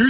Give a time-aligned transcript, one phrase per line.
[0.00, 0.06] 今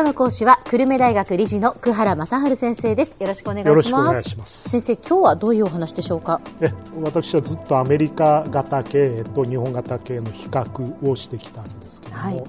[0.00, 3.18] 日の講師は久留米大学理事の久原正治先生です。
[3.20, 4.70] よろしくお願いします。
[4.70, 12.44] 先生今日はどういうお話でしょうかえ私はずっとアメリカ型経営と日本型経営の比較をしてきたわけですけれども、はい。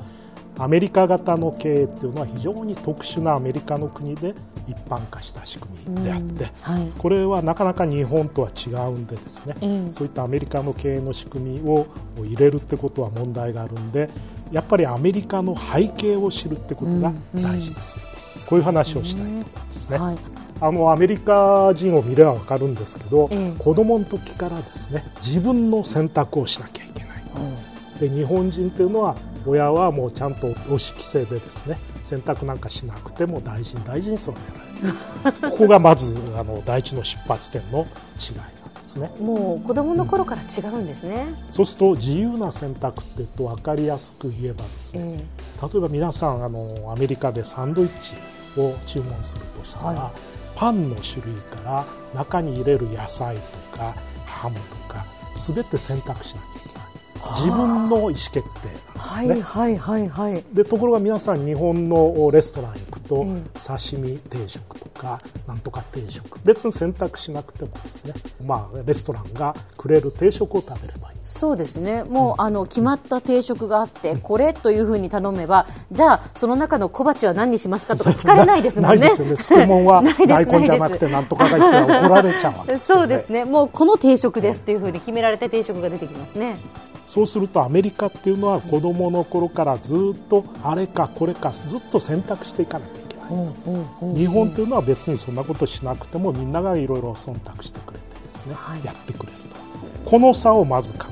[0.58, 4.34] アメリカ型の経営っていうのは非常に特殊なアメリカの国で
[4.70, 6.92] 一般化した仕組みであって、はい。
[6.98, 9.92] これはなかなか日本とは違うんでですね、ええ。
[9.92, 11.88] そういったアメリカの経営の仕組みを
[12.18, 14.10] 入れるってことは問題があるんで
[14.52, 18.04] やっぱりアメリカの背景を知るってことが大事ですよ、
[18.48, 19.98] こういう話をしたいと思うんですね。
[19.98, 20.18] はい。
[20.62, 23.52] あのアメリカ人を見れば分かるんですけど、ええ。
[23.58, 27.24] 子供の時からですね自分の選択をしなきゃいけない
[28.00, 34.40] で日本人というのは親はもうちゃんと押し規制でですね選択なんかしなくても大事に大事に育て
[35.24, 37.80] られるここがまずあの第一の出発点の
[38.20, 39.12] 違いなんですね。
[39.20, 45.26] もう子供の頃から違うんですね、そうすると自由な選択っていうと分かりやすく言えばですね、
[45.62, 48.16] え例えば皆さんあのアメリカでサンドイッチ
[48.60, 50.12] を注文するとしたら、は
[50.56, 53.42] パンの種類から中に入れる野菜と
[53.78, 54.62] かハムと
[54.94, 56.69] か全て選択しなきゃいけない
[57.20, 58.42] 自分の意思決定
[58.96, 60.44] はなんですね、いはいはいはい。
[60.54, 63.44] でところが皆さん日本のレストラン行くと、うん。
[63.54, 66.40] 刺身定食とかなんとか定食。
[66.44, 68.14] 別に選択しなくてもですね。
[68.46, 71.18] まあレストランがくれる定食を食べればいい。
[71.26, 72.04] そうですね。
[72.06, 79.00] もう、あの決まった定食があってこれというふうに頼めばじゃあその中の小鉢は何にしますかとか 聞かれないですもんね。
[79.00, 79.38] ないですよね。
[79.38, 83.04] 漬物は 大根じゃなくてなんとかが言ったら怒られちゃうわけですよね。
[83.04, 83.46] そうですね。
[83.46, 86.58] もうこの定食ですっていうふうに決められた定食が出てきますね
[87.10, 98.86] そうするとアメリカっていうのは子供の頃からずっとあれかこれかずっと選択していかなきゃいけない、日本というのは別にそんなことしなくてもみんながいろいろ忖度してくれてですね、はい。
[98.86, 99.56] やってくれると
[100.08, 101.08] この差をまず考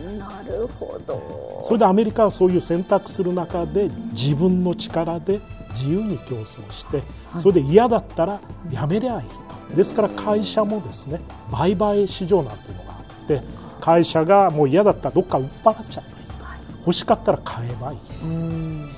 [0.00, 0.18] える。
[0.18, 7.02] なるほどそれでアメリカはそういう選択する中で自分の力で自由に競争して、
[7.38, 8.40] それで嫌だったら
[8.72, 9.28] やめりゃいい
[9.68, 9.76] と。
[9.76, 11.20] ですから会社もですね
[11.52, 15.10] 売買市場なんていうのがあって会社がもう嫌だった。
[15.10, 16.10] らどっか売っ払っちゃえ
[16.42, 16.64] ばいい。
[16.72, 17.98] と欲しかったら買えばいい。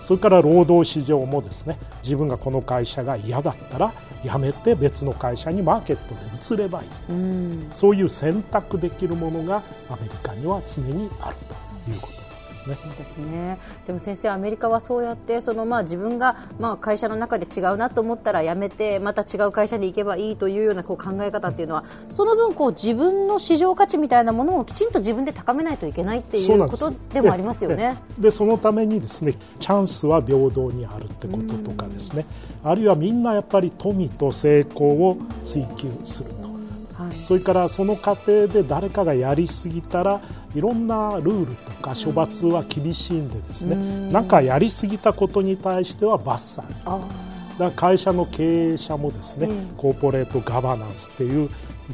[0.01, 3.93] それから労働市場もですね自分がこの会社が嫌だったら
[4.23, 6.89] 辞めて別の会社にマーケットで移ればいい。
[7.73, 11.37] そういう選択できるものがアメリカには常にある
[11.85, 12.26] ということ
[12.69, 12.91] ですね。
[12.91, 27.99] そうですねでも先生、アメリカはそうやってその、まあ、自分が、まあ、会社の中で違うなと思ったら辞めてまた違う会社に行けばいいというようなこう考え方っていうのはその分こう自分の市場価値みたいなものをきちんと自分で高めないといけないっていうことでもありますよね。
[28.19, 32.27] ででそのためにですねチャンスは平等にあるってこととかですね
[32.65, 36.49] あるいはみんなやっぱり富と成功を追求すると。
[36.49, 36.57] はい
[37.13, 40.21] それからその過程で誰かがやりすぎたら
[40.57, 43.77] いろんなルールとか処罰は厳しいんでですね。
[44.11, 47.01] なんかやりすぎたことに対しては罰されるあ
[47.59, 51.51] だ会社の経営者もですね、コーポレートガバナンスっていう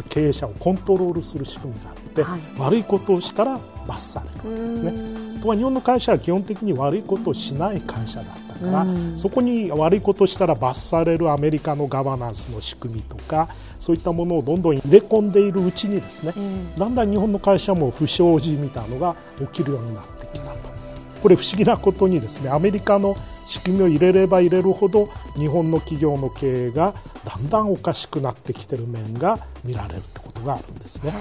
[0.08, 2.40] 経営者をコントロールする仕組みがあって、はい。
[2.58, 5.40] 悪いことをしたら罰されるんですね。
[5.42, 8.86] とは日本の会社は基本的に悪いことをしない会社だったから、
[9.16, 13.48] そこに悪いことをしたら罰されるアメリカのガバナンスの仕組みとか
[13.80, 16.32] そういったものをどんどん入れ込んでいるうちにですね、
[16.78, 20.72] だんだん日本の会社も不祥事みたいなのが起きるようになってきたと。
[21.22, 26.94] これ不思議なことにですねアメリカの仕組みを入れれば入れるほど日本の企業の経営が
[27.24, 30.02] だんだんおかしくなってきてる面が見られるっ
[30.42, 31.12] があるんですね。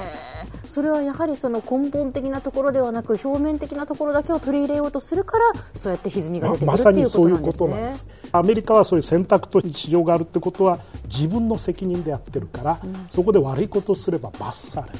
[0.68, 5.46] それはやはりその根本的なところではなく表面的なところだけを取り入れようとするから
[5.76, 8.06] そうやって歪みが出てくるまっていうさにそういうことなんです。
[8.06, 8.30] ねす。
[8.32, 15.00] アメリカはそういう選択と市場があるってことは自分の責任でやってるから、そこで悪いことをすれば罰される。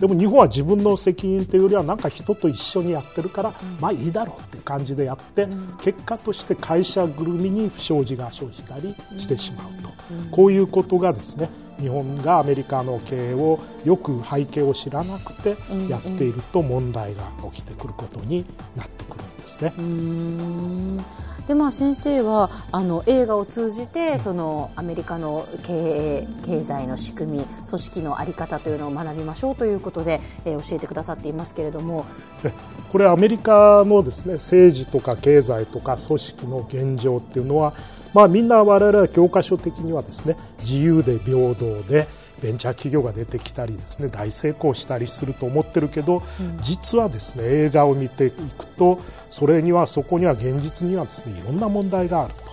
[0.00, 5.46] と、でも日本は自分の責任というよりはなんか人と一緒にやってるから、まあいいだろうって感じでやって、
[5.80, 9.90] 結果として会社ぐるみに不祥事が生じたりしてしまうと、
[10.30, 15.56] こういうことがですね日本がアメリカの経営をよく背景を知らなくて
[15.88, 18.44] やっていると問題が起きてくることに
[18.74, 19.72] なってくるんですね。
[21.46, 32.04] でまあ、先生はあの映画を通じてそのアメリカの経営経済の仕組み組織の在り方というのを学びましょうということで、えー教えてくださっていますけれども。
[32.42, 32.52] で
[32.90, 37.74] これアメリカのですね政治とか経済とか組織の現状っていうのは、
[38.16, 42.08] まあ、みんな我々は教科書的にはですね自由で平等で
[42.42, 46.22] ベンチャー企業が出てきたりですね大成功したりすると思ってるけど、
[46.60, 49.00] 実はですね映画を見ていくと
[49.30, 52.46] それにはそこには現実にはですねいろんな問題があると。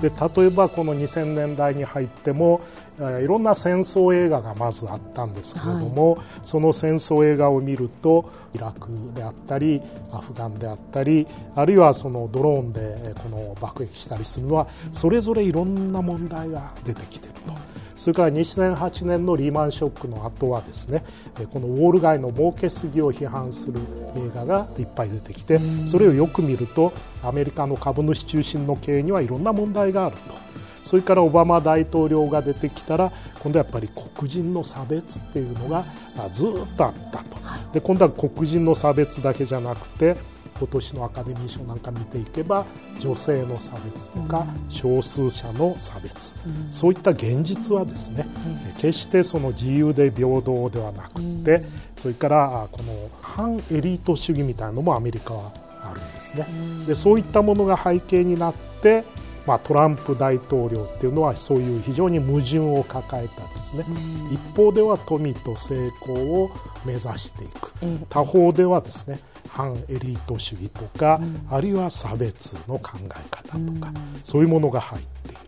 [0.00, 0.10] で
[0.42, 2.60] 例えばこの2000年代に入っても
[2.98, 9.80] いろんな戦争映画がまずあったんですけれども、はい、その戦争映画を見るとイラクであったり
[10.12, 17.63] アフガンであったりあるいはそのドローンでこの爆撃したりするのはそれぞれいろんな問題が出てきていると。
[17.94, 21.04] それから2008年のリーマンショックの後はですね
[21.52, 23.80] このウォール街の儲けすぎを批判する
[24.16, 26.92] 映画がいっぱい出てきてそれをよく見ると
[27.22, 30.44] アメリカの株主中心の経営にはいろんな問題があると。
[30.84, 33.10] それからオバマ大統領が出てきたら
[33.40, 35.82] 今度はやっぱり黒人の差別っていうのが
[36.30, 37.36] ずっとあったと、
[37.72, 40.14] で今度は黒人の差別だけじゃなくて
[40.58, 42.64] 今年のアカデミー賞なんか見ていけば
[43.00, 48.26] 女性の差別とか少数者の差別、うん、そういった現実はですね、
[48.66, 51.14] うん、決してその自由で平等ではなく
[51.44, 51.66] て、うん、
[51.96, 55.52] それからこの反エリート主義みたいなのもアメリカは
[55.82, 56.46] あるんですね。
[56.86, 59.04] でそういったものが背景になって
[59.46, 63.84] まあ、トランプ大統領っていうのはそういう非常に矛盾を抱えたですね、
[64.32, 66.50] 一方では富と成功を
[66.84, 67.70] 目指していく、
[68.08, 69.18] 他方ではですね
[69.48, 73.80] 反エリート主義とか、うん、あるいは差別の考え方とか、うん、
[74.22, 75.38] そういうものが入っている。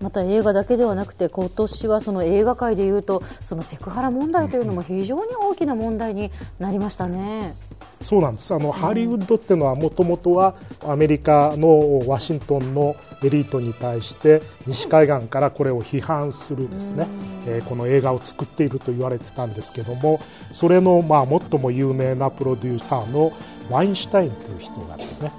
[0.00, 7.54] また映画だけではなくて今年はその映画界でいうとそのセクハラ問題というのも非常に大きな問題になりましたね。
[8.00, 8.54] そうなんです。
[8.54, 10.54] あの、ハリウッドっていうのはもともとは
[10.86, 17.06] アメリカのワシントンのエリートに対して西海岸からこれを批判するですね、
[17.46, 20.20] えー、この映画を作っていると言われてたんですけども
[20.52, 23.32] それのまあ最も有名なプロデューサーの
[23.68, 25.32] ワインシュタインという人がですね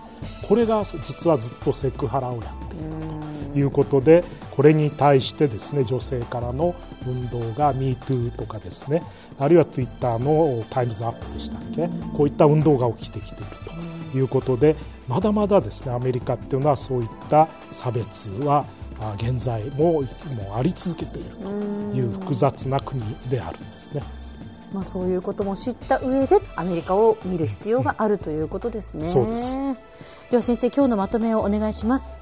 [0.48, 6.76] これが実はずっとセクハラをやっていたということでこれに対してですね女性からの
[7.08, 9.02] 運動が MeToo とかですね
[9.40, 13.52] あるいはツイッターのタイムズアップでしたっけこういった運動が起きてきている
[14.12, 14.76] ということで
[15.08, 18.66] まだまだですねアメリカっていうのはそういった差別は
[19.16, 24.04] 現在ももあり続けているという複雑な国であるんですね。
[24.72, 29.06] まあ、そういうことも知った上でアメリカを見る必要があるということですね。
[29.06, 29.60] そうです
[30.30, 32.21] では先生今日のまとめをお願いします。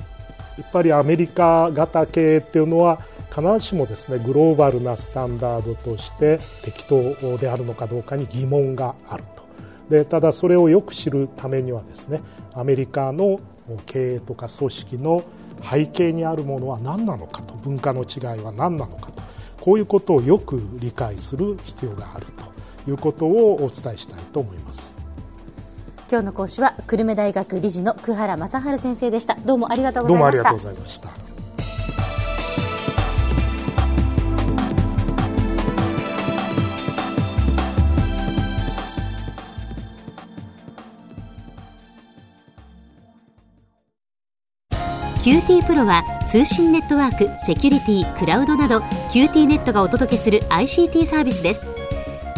[0.59, 9.43] やっぱりアメリカ型経営っていうのは必ずしもですねグローバルなスタンダードとして適当であるのかどうかに疑問があると
[9.89, 12.21] でただそれをよく知るためにはですね
[12.53, 13.39] アメリカの
[13.85, 15.23] 経営とか組織の
[15.61, 19.23] 背景にあるものは何なのかと文化の違いは何なのかと
[19.61, 22.25] こういうことをよく理解する必要がある
[22.85, 24.98] ということをお伝えしたいと思います。
[26.11, 29.35] 今日の講師は久留米大学理事の久原正治先生でした。
[29.45, 30.43] どうもありがとうございました。
[30.43, 31.09] どうもありがとうございました。
[45.23, 48.79] QT プロは通信ネットワーク、セキュリティ、クラウドなど
[49.11, 51.69] QT ネットがお届けする ICT サービスです